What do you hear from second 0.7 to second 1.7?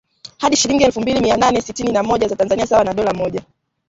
elfu mbili mia nane